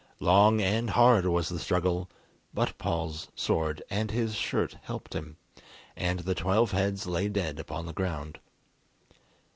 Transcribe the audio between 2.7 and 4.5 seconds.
Paul's sword and his